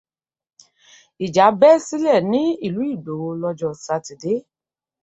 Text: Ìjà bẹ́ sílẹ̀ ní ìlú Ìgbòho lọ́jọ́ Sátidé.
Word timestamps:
Ìjà 1.25 1.45
bẹ́ 1.59 1.81
sílẹ̀ 1.85 2.25
ní 2.31 2.41
ìlú 2.65 2.81
Ìgbòho 2.93 3.29
lọ́jọ́ 3.41 3.73
Sátidé. 3.83 4.33